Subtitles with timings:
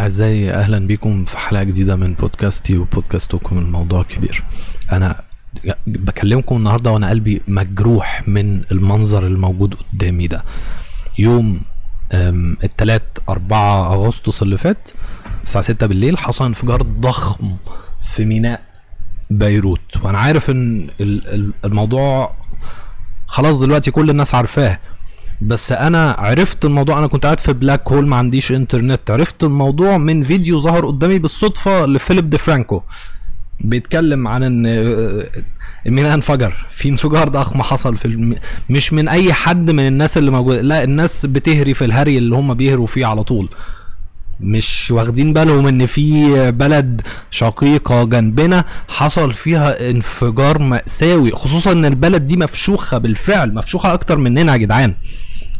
[0.00, 4.44] أعزائي أهلا بكم في حلقة جديدة من بودكاستي وبودكاستكم الموضوع كبير.
[4.92, 5.20] أنا
[5.86, 10.44] بكلمكم النهاردة وأنا قلبي مجروح من المنظر الموجود قدامي ده.
[11.18, 11.60] يوم
[12.64, 14.90] التلات أربعة أغسطس اللي فات
[15.42, 17.56] الساعة ستة بالليل حصل انفجار ضخم
[18.14, 18.60] في ميناء
[19.30, 19.96] بيروت.
[20.02, 22.34] وأنا عارف إن ال- ال- الموضوع
[23.26, 24.78] خلاص دلوقتي كل الناس عارفاه.
[25.40, 29.98] بس أنا عرفت الموضوع أنا كنت قاعد في black hole ما عنديش انترنت عرفت الموضوع
[29.98, 32.82] من فيديو ظهر قدامي بالصدفة لفيليب دي فرانكو.
[33.60, 35.24] بيتكلم عن إن آه،
[35.86, 36.66] الميناء انفجر.
[36.70, 38.34] في انفجار ضخم حصل في الم...
[38.70, 42.54] مش من أي حد من الناس اللي موجودة لا الناس بتهري في الهري اللي هم
[42.54, 43.48] بيهروا فيه على طول.
[44.40, 52.26] مش واخدين بالهم إن في بلد شقيقة جنبنا حصل فيها انفجار مأساوي خصوصا إن البلد
[52.26, 54.94] دي مفشوخة بالفعل مفشوخة أكتر مننا يا جدعان.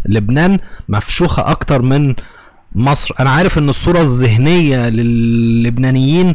[0.07, 0.59] لبنان
[0.89, 2.15] مفشوخة أكتر من
[2.75, 3.15] مصر.
[3.21, 6.35] أنا عارف إن الصورة الذهنية للبنانيين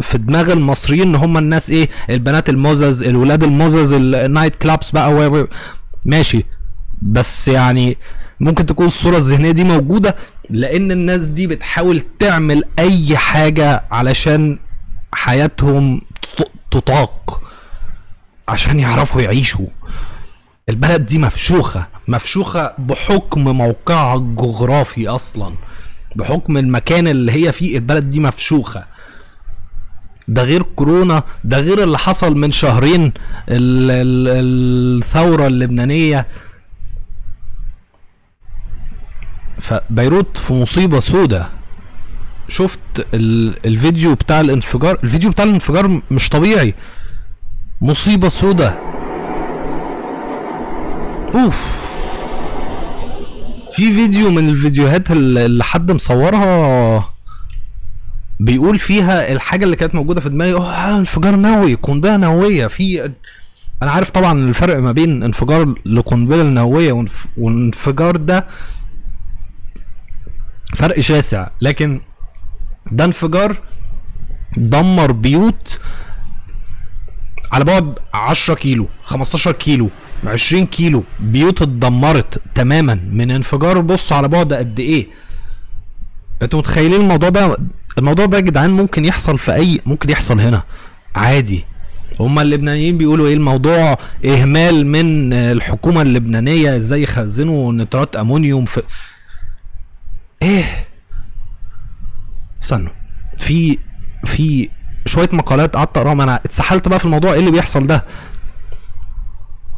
[0.00, 5.48] في دماغ المصريين إن هم الناس إيه البنات المزز الولاد المزز النايت كلابس بقى و-
[6.04, 6.44] ماشي.
[7.02, 7.96] بس يعني
[8.40, 10.16] ممكن تكون الصورة الذهنية دي موجودة
[10.50, 14.58] لأن الناس دي بتحاول تعمل أي حاجة علشان
[15.12, 16.00] حياتهم
[16.70, 17.42] تطاق
[18.48, 19.66] عشان يعرفوا يعيشوا.
[20.68, 25.54] البلد دي مفشوخة مفشوخة بحكم موقعها الجغرافي أصلا
[26.16, 28.84] بحكم المكان اللي هي فيه البلد دي مفشوخة.
[30.28, 33.02] ده غير كورونا ده غير اللي حصل من شهرين
[33.48, 34.28] ال- ال-
[39.60, 41.48] فبيروت في مصيبة سودة.
[42.48, 42.78] شفت
[43.14, 46.74] ال- الفيديو بتاع الانفجار؟ الفيديو بتاع الانفجار مش طبيعي.
[47.80, 48.78] مصيبة سودة.
[51.34, 51.76] أوف.
[53.74, 57.12] في فيديو من الفيديوهات اللي حد مصورها
[58.40, 60.54] بيقول فيها الحاجة اللي كانت موجودة في دماغي.
[60.54, 62.66] آه انفجار نووي قنبلة نووية.
[62.66, 63.10] في
[63.82, 68.46] أنا عارف طبعا الفرق ما بين انفجار لقنبلة نووية وانف- وانفجار ده
[70.76, 72.00] فرق شاسع لكن
[72.92, 73.56] ده انفجار
[74.56, 75.78] دمر بيوت
[77.52, 79.90] على بعد 10 كيلو 15 كيلو
[80.24, 81.04] 20 كيلو.
[81.20, 83.80] بيوت اتدمرت تماما من انفجار.
[83.80, 85.06] بص على بعد قد إيه.
[86.42, 87.56] أنتوا متخيلين الموضوع ده؟
[87.98, 90.62] الموضوع ده يا جدعان ممكن يحصل في أي ممكن يحصل هنا.
[91.14, 91.64] عادي.
[92.20, 98.82] هما اللبنانيين بيقولوا إيه الموضوع؟ إهمال من الحكومة اللبنانية إزاي يخزنوا نترات أمونيوم في
[100.46, 100.86] إيه؟
[102.62, 102.92] استنوا.
[103.38, 103.78] في
[104.24, 104.68] في
[105.06, 108.04] شوية مقالات قعدت اقراهم أنا اتسحلت بقى في الموضوع إيه اللي بيحصل ده.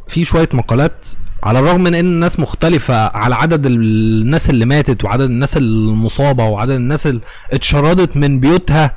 [0.08, 1.06] في شوية مقالات
[1.42, 6.70] على الرغم من إن الناس مختلفة على عدد الناس اللي ماتت وعدد الناس المصابة وعدد
[6.70, 7.20] الناس اللي
[7.52, 8.96] اتشردت من بيوتها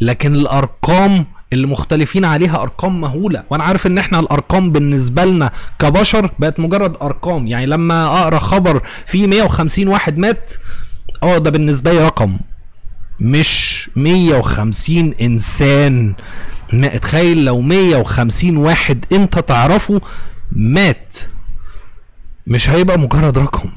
[0.00, 3.44] لكن الأرقام اللي مختلفين عليها أرقام مهولة.
[3.50, 7.46] وأنا عارف إن إحنا الأرقام بالنسبة لنا كبشر بقت مجرد أرقام.
[7.46, 10.52] يعني لما أقرأ خبر في 150 واحد مات
[11.24, 12.36] آه ده بالنسبة لي رقم.
[13.20, 16.14] مش 150 إنسان.
[16.72, 20.00] ما اتخيل لو 150 واحد أنت تعرفه
[20.52, 21.16] مات.
[22.46, 23.70] مش هيبقى مجرد رقم.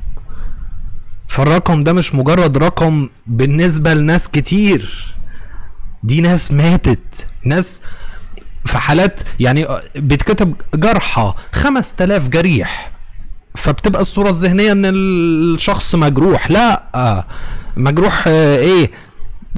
[1.27, 5.13] فالرقم ده مش مجرد رقم بالنسبة لناس كتير.
[6.03, 7.25] دي ناس ماتت.
[7.45, 7.81] ناس
[8.65, 12.91] في حالات يعني بيتكتب جرحى 5000 جريح.
[13.57, 16.51] فبتبقى الصورة الذهنية إن الشخص مجروح.
[16.51, 17.25] لا
[17.77, 18.91] مجروح آه، إيه؟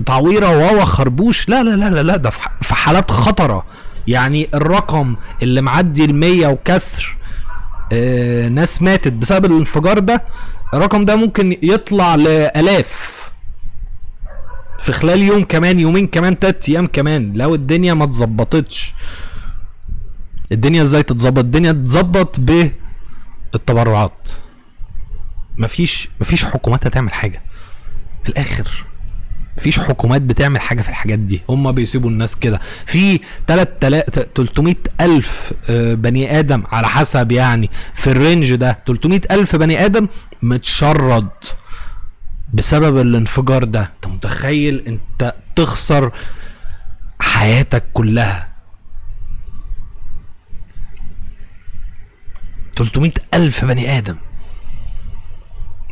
[0.05, 1.49] تعويرة واوا خربوش.
[1.49, 2.29] لا لا لا لا, لا ده
[2.61, 3.65] في حالات خطرة.
[4.07, 7.17] يعني الرقم اللي معدي المية وكسر
[7.93, 10.23] آه، ناس ماتت بسبب الانفجار ده
[10.73, 13.19] الرقم ده ممكن يطلع لآلاف.
[14.79, 18.93] في خلال يوم كمان يومين كمان تلات أيام كمان لو الدنيا ما اتظبطتش.
[20.51, 22.39] الدنيا إزاي تتظبط؟ الدنيا تتظبط
[23.53, 24.29] بالتبرعات
[25.57, 27.41] مفيش مفيش حكومات هتعمل حاجة.
[28.23, 28.85] من الآخر
[29.57, 31.41] مفيش حكومات بتعمل حاجة في الحاجات دي.
[31.49, 32.59] هم بيسيبوا الناس كده.
[32.85, 38.79] في 300 ألف آه، بني آدم على حسب يعني في الرينج ده.
[38.87, 40.07] 300 ألف بني آدم
[40.41, 41.29] متشرد
[42.53, 43.81] بسبب الانفجار ده.
[43.95, 46.11] انت متخيل انت تخسر
[47.19, 48.49] حياتك كلها؟
[52.79, 54.15] 300 ألف بني آدم.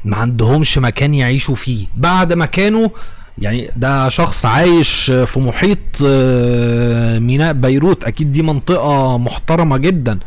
[0.05, 1.87] ما عندهمش مكان يعيشوا فيه.
[1.95, 2.89] بعد ما كانوا
[3.37, 8.03] يعني ده شخص عايش في محيط آه، ميناء بيروت.
[8.03, 10.19] أكيد دي منطقة محترمة جدا.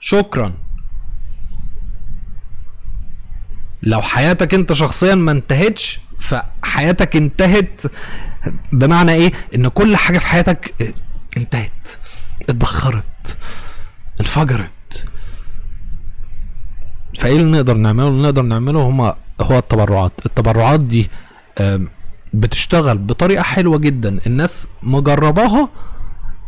[0.00, 0.52] شكرا.
[3.82, 7.82] لو حياتك انت شخصيا ما انتهتش فحياتك انتهت.
[8.72, 10.74] بمعنى إيه؟ إن كل حاجة في حياتك
[11.36, 11.88] انتهت
[12.48, 13.36] اتبخرت
[14.20, 14.70] انفجرت.
[17.18, 20.12] فايه اللي نقدر نعمله؟ اللي نقدر نعمله هما هو التبرعات.
[20.26, 21.10] التبرعات دي
[22.34, 24.18] بتشتغل بطريقة حلوة جدا.
[24.26, 25.68] الناس مجرباها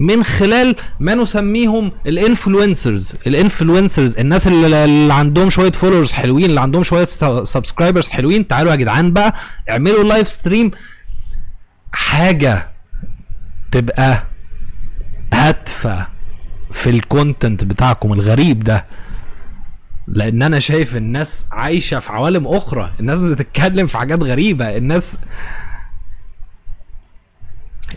[0.00, 3.12] من خلال ما نسميهم ال influencers.
[3.26, 7.04] ال influencers الناس اللي, اللي عندهم شوية followers حلوين اللي عندهم شوية
[7.44, 8.48] subscribers حلوين.
[8.48, 9.34] تعالوا يا جدعان بقى
[9.70, 10.70] اعملوا live stream
[11.92, 12.68] حاجة
[13.72, 14.22] تبقى
[15.34, 16.06] هادفة
[16.70, 18.86] في ال content بتاعكم الغريب ده.
[20.12, 22.92] لأن أنا شايف الناس عايشة في عوالم أخرى.
[23.00, 24.76] الناس بتتكلم في حاجات غريبة.
[24.76, 25.18] الناس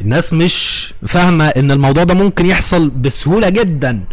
[0.02, 4.04] الناس مش فاهمة ان الموضوع ده ممكن يحصل بسهولة جدا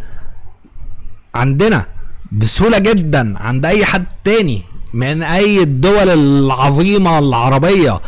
[1.34, 1.86] عندنا
[2.32, 4.62] بسهولة جدا عند اي حد تاني
[4.94, 8.00] من اي الدول العظيمة العربية.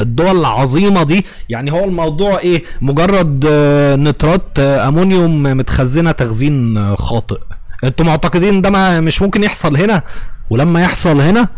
[0.00, 6.94] الدول العظيمة دي يعني هو الموضوع إيه؟ مجرد آه، نترات آه، أمونيوم متخزنة تخزين آه،
[6.94, 7.38] خاطئ.
[7.84, 10.02] أنتوا معتقدين ده ما مش ممكن يحصل هنا؟
[10.50, 11.48] ولما يحصل هنا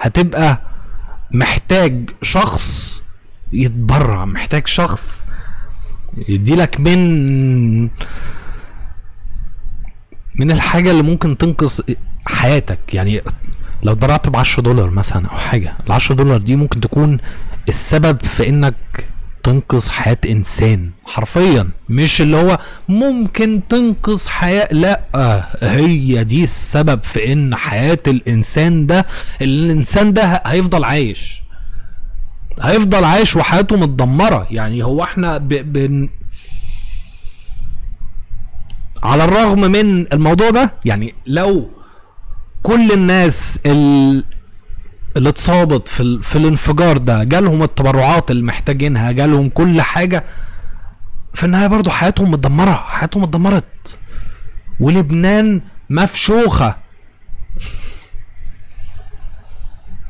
[0.00, 0.60] هتبقى
[1.34, 3.00] محتاج شخص
[3.52, 5.26] يتبرع محتاج شخص
[6.28, 7.82] يديلك من
[10.34, 11.80] من الحاجة اللي ممكن تنقذ
[12.26, 12.94] حياتك.
[12.94, 13.22] يعني
[13.82, 17.18] لو اتبرعت ب 10 دولار مثلا أو حاجة ال 10 دولار دي ممكن تكون
[17.68, 18.74] السبب في إنك
[19.44, 21.70] تنقذ حياة إنسان حرفيا.
[21.88, 22.58] مش اللي هو
[22.88, 25.00] ممكن تنقذ حياة لا.
[25.62, 29.06] هي دي السبب في إن حياة الإنسان ده
[29.42, 31.42] الإنسان ده هيفضل عايش.
[32.62, 34.46] هيفضل عايش وحياته متدمرة.
[34.50, 35.48] يعني هو إحنا ب...
[35.48, 36.08] بن...
[39.02, 41.70] على الرغم من الموضوع ده يعني لو
[42.62, 44.24] كل الناس ال...
[45.16, 46.18] اللي اتصابت في.
[46.22, 50.24] في الانفجار ده جالهم التبرعات اللي محتاجينها جالهم كل حاجة
[51.34, 53.98] في النهاية برضو حياتهم متدمرة حياتهم اتدمرت
[54.80, 56.76] ولبنان مفشوخة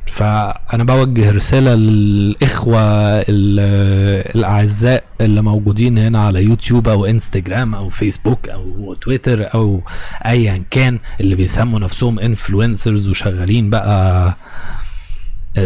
[0.07, 2.79] فأنا بوجه رسالة للإخوة
[3.19, 9.81] ال- الأعزاء اللي موجودين هنا على يوتيوب أو إنستجرام أو فيسبوك أو تويتر أو
[10.25, 14.37] ايا كان اللي بيسموا نفسهم influencers وشغالين بقى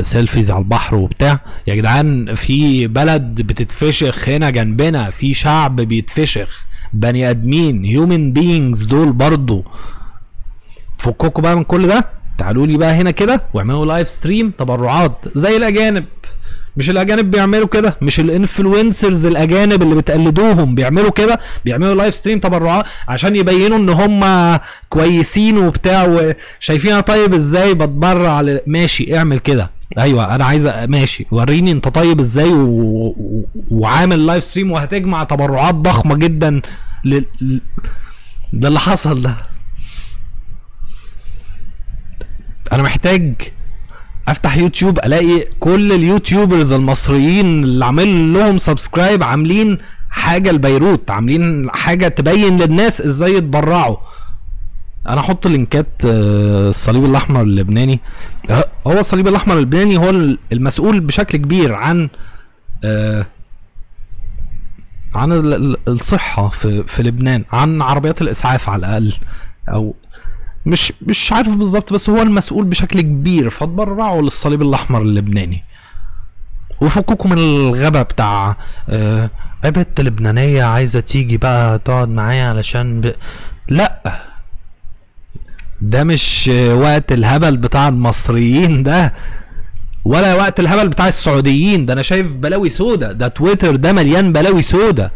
[0.01, 1.39] selfies على البحر وبتاع.
[1.67, 6.65] يا جدعان في بلد بتتفشخ هنا جنبنا في شعب بيتفشخ.
[6.93, 9.65] بني آدمين human beings دول برضو.
[10.97, 12.05] فكوكوا بقى من كل ده.
[12.37, 15.25] تعالوا لي بقى هنا كده واعملوا live stream تبرعات.
[15.33, 16.05] زي الأجانب.
[16.77, 21.39] مش الأجانب بيعملوا كده مش ال influencers الأجانب اللي بتقلدوهم بيعملوا كده.
[21.65, 24.23] بيعملوا live stream تبرعات عشان يبينوا إن هم
[24.89, 26.05] كويسين وبتاع
[26.59, 29.78] وشايفين طيب إزاي بتبرع ماشي اعمل كده.
[29.97, 32.65] أيوه أنا عايز ماشي وريني انت طيب إزاي و...
[33.07, 33.45] و...
[33.71, 36.61] وعامل live stream وهتجمع تبرعات ضخمة جدا.
[37.05, 37.21] ل-
[38.53, 39.35] ده اللي حصل ده
[42.73, 43.33] أنا محتاج
[44.27, 49.77] افتح يوتيوب الاقي كل ال YouTubers المصريين اللي عامل لهم subscribe عاملين
[50.09, 53.97] حاجة لبيروت عاملين حاجة تبين للناس إزاي يتبرعوا
[55.07, 57.99] أنا أحط لينكات آه، الصليب الاحمر اللبناني.
[58.49, 60.09] آه، هو الصليب الاحمر اللبناني هو
[60.51, 62.09] المسؤول بشكل كبير عن
[62.83, 63.25] آه،
[65.15, 69.13] عن ال- ال- الصحة في في لبنان عن عربيات الإسعاف على الأقل.
[69.69, 69.95] أو
[70.65, 75.63] مش مش عارف بالظبط بس هو المسؤول بشكل كبير فتبرعوا للصليب الأحمر اللبناني.
[76.81, 78.57] وفكوكوا من الغبا بتاع
[79.63, 83.13] بنت لبنانية عايزة تيجي بقى تقعد معايا علشان ب...
[83.69, 84.01] لا.
[85.81, 89.13] ده مش وقت الهبل بتاع المصريين ده
[90.05, 91.85] ولا وقت الهبل بتاع السعوديين.
[91.85, 95.11] ده أنا شايف بلاوي سودا ده تويتر ده مليان بلاوي سودا.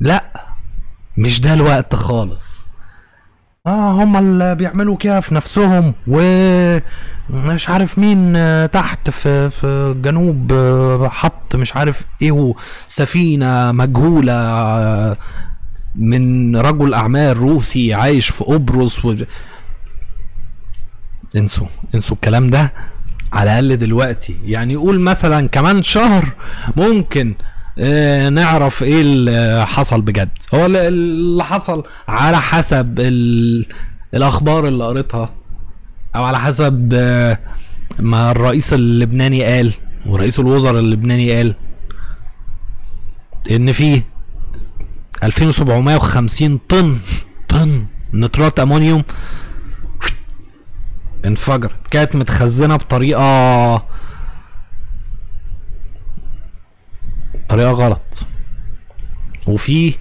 [0.00, 0.24] لا
[1.16, 2.58] مش ده الوقت خالص.
[3.66, 6.20] آه هم اللي بيعملوا كده في نفسهم و
[7.30, 12.54] مش عارف مين آه، تحت في في جنوب آه، حط مش عارف إيه
[12.88, 15.16] سفينه مجهولة آه،
[15.94, 19.14] من رجل أعمال روسي عايش في قبرص و...
[21.36, 22.72] انسوا انسوا الكلام ده
[23.32, 24.36] على الأقل دلوقتي.
[24.44, 26.28] يعني قول مثلا كمان شهر
[26.76, 27.34] ممكن
[27.78, 30.28] آه، نعرف إيه اللي حصل بجد.
[30.54, 33.66] هو ال- اللي حصل على حسب ال...
[34.14, 35.30] الأخبار اللي قريتها
[36.16, 37.38] أو على حسب آه،
[38.00, 39.72] ما الرئيس اللبناني قال
[40.06, 41.54] ورئيس الوزراء اللبناني قال.
[43.50, 44.02] ان في
[45.24, 46.98] 2750 طن
[47.48, 49.02] طن نترات أمونيوم
[51.26, 51.86] انفجرت.
[51.90, 53.76] كانت متخزنة بطريقة
[57.48, 58.26] طريقة غلط.
[59.46, 59.94] وفي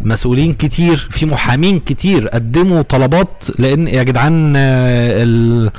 [0.00, 5.70] مسؤولين كتير في محامين كتير قدموا طلبات لأن يا جدعان ال...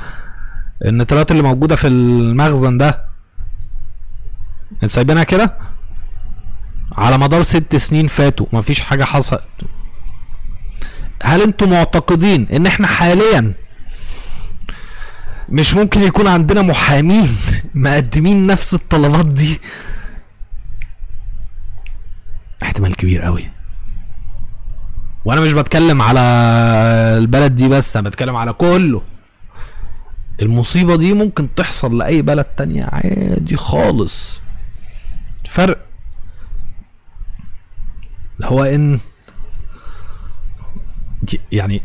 [0.84, 3.04] النترات اللي موجودة في المخزن ده
[4.86, 5.58] سايبينها كده؟
[6.92, 9.48] على مدار ست سنين فاتوا مفيش حاجة حصلت.
[11.22, 13.54] هل أنتوا معتقدين إن إحنا حاليا
[15.48, 17.28] مش ممكن يكون عندنا محامين
[17.74, 19.60] مقدمين نفس الطلبات دي.
[22.62, 23.50] احتمال كبير قوي.
[25.24, 26.20] وأنا مش بتكلم على
[27.18, 29.02] البلد دي بس أنا بتكلم على كله.
[30.42, 34.40] المصيبة دي ممكن تحصل لأي بلد تانية عادي خالص.
[35.48, 35.78] فرق
[38.44, 39.00] هو إن
[41.52, 41.82] يعني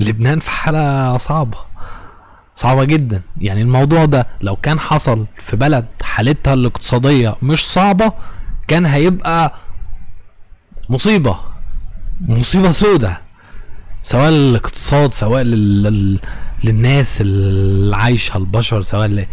[0.00, 1.58] لبنان في حالة صعبة.
[2.54, 3.22] صعبة جدا.
[3.40, 8.12] يعني الموضوع ده لو كان حصل في بلد حالتها الاقتصادية مش صعبة
[8.68, 9.54] كان هيبقى
[10.88, 11.40] مصيبة
[12.20, 13.20] مصيبة سودة.
[14.02, 15.82] سواء للاقتصاد سواء لل...
[15.82, 16.20] لل...
[16.64, 19.26] للناس اللي عايشة البشر سواء ل...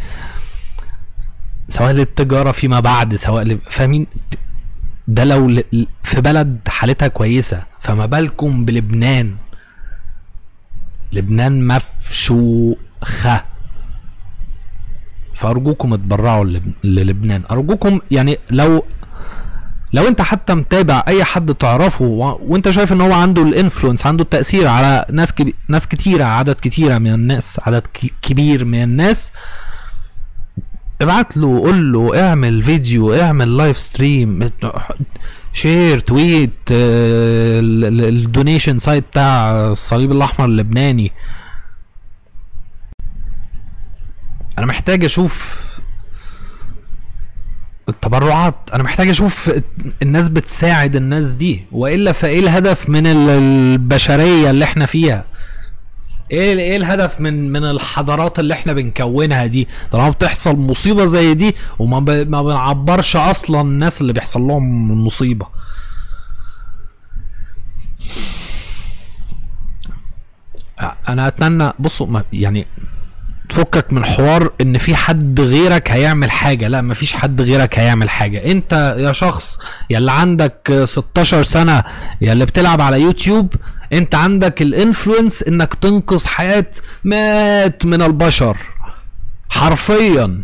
[1.68, 3.60] سواء للتجارة فيما بعد سواء ل...
[3.66, 4.08] فاهمين؟
[5.08, 5.64] ده لو ل...
[6.04, 9.36] في بلد حالتها كويسة فما بالكم بلبنان.
[11.14, 11.80] لبنان
[13.02, 13.44] مفشوخة
[15.36, 17.42] فأرجوكم اتبرعوا للب- للبنان.
[17.52, 18.86] أرجوكم يعني لو
[19.94, 22.40] لو أنت حتى متابع أي حد تعرفه و...
[22.42, 25.56] وأنت شايف إن هو عنده الإنفلونس عنده التأثير على ناس كبي...
[25.70, 28.00] ناس كتيرة عدد كتيرة من الناس عدد ك...
[28.22, 29.32] كبير من الناس
[31.02, 34.50] ابعت له قول له اعمل فيديو اعمل live stream
[35.54, 41.12] share tweet ال donation site بتاع الصليب الأحمر اللبناني.
[44.58, 45.62] أنا محتاج أشوف
[47.90, 48.56] التبرعات.
[48.74, 49.52] أنا محتاج أشوف
[50.02, 55.26] الناس بتساعد الناس دي وإلا فإيه الهدف من ال- البشرية اللي إحنا فيها؟
[56.32, 61.56] إيه إيه الهدف من من الحضارات اللي إحنا بنكونها دي؟ طالما بتحصل مصيبة زي دي
[61.80, 62.00] وما.
[62.24, 65.48] ما بنعبرش أصلا الناس اللي بيحصل لهم المصيبه
[71.10, 72.68] أنا أتمنى بصوا يعني
[73.52, 76.68] تفكك من حوار إن في حد غيرك هيعمل حاجة.
[76.68, 78.52] لا مفيش حد غيرك هيعمل حاجة.
[78.52, 79.58] أنت يا شخص
[79.90, 81.84] يا اللي عندك 16 سنة
[82.22, 83.54] يا اللي بتلعب على يوتيوب
[83.94, 86.66] أنت عندك ال influence إنك تنقذ حياة
[87.04, 88.58] مئات من البشر.
[89.50, 90.44] حرفيا.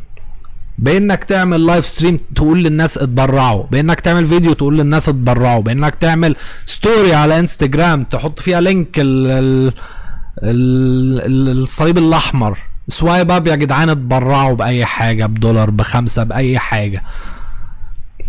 [0.80, 3.64] بإنك تعمل live stream تقول للناس اتبرعوا.
[3.72, 5.62] بإنك تعمل فيديو تقول للناس اتبرعوا.
[5.62, 9.74] بإنك تعمل story على انستجرام تحط فيها link ال-
[10.44, 12.58] الصليب الأحمر.
[12.90, 17.04] swipe up يا جدعان اتبرعوا بأي حاجة بدولار بخمسة بأي حاجة.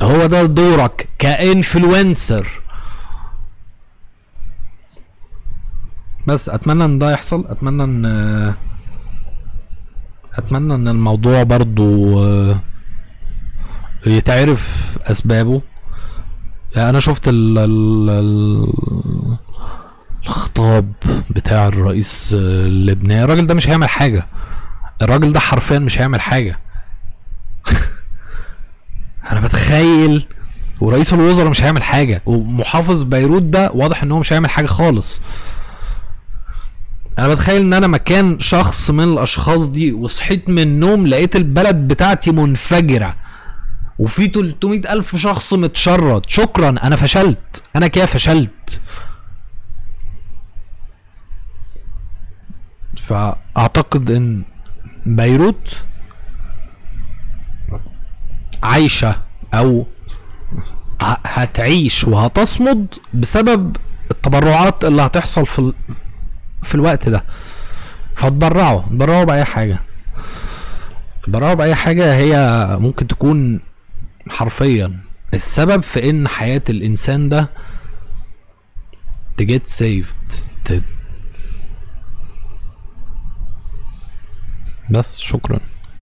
[0.03, 2.49] هو ده دورك كإنفلونسر.
[6.27, 8.55] بس أتمنى إن ده يحصل أتمنى إن
[10.35, 12.61] أتمنى إن الموضوع برضو آه،
[14.07, 15.63] يتعرف أسبابه.
[16.77, 18.67] يعني أنا شفت ال ال ال
[20.39, 20.93] الخطاب
[21.31, 24.27] بتاع الرئيس اللبناني الراجل ده مش هيعمل حاجة.
[25.03, 26.59] الراجل ده حرفيا مش هيعمل حاجة.
[29.33, 30.27] أنا بتخيل
[30.81, 32.23] ورئيس الوزراء مش هيعمل حاجة.
[32.27, 35.21] ومحافظ بيروت ده واضح إن هو مش هيعمل حاجة خالص.
[37.19, 42.31] أنا بتخيل إن أنا مكان شخص من الأشخاص دي وصحيت من النوم لقيت البلد بتاعتي
[42.31, 43.15] منفجرة.
[43.99, 46.23] وفي 300 ألف شخص متشرد.
[46.27, 47.63] شكرا أنا فشلت.
[47.77, 48.81] أنا كده فشلت.
[53.09, 54.43] فأعتقد إن
[55.07, 55.77] بيروت
[58.63, 59.17] عايشة
[59.55, 59.87] أو
[61.27, 63.77] هتعيش وهتصمد بسبب
[64.11, 65.75] التبرعات اللي هتحصل في ال...
[66.63, 67.25] في الوقت ده.
[68.17, 69.81] فتبرعوا تبرعوا بأي حاجة.
[71.23, 73.61] تبرعوا بأي حاجة هي ممكن تكون
[74.29, 75.01] حرفيا
[75.35, 77.49] السبب في إن حياة الإنسان ده
[79.37, 80.17] تجيت سيفد
[84.91, 85.61] بس شكرا.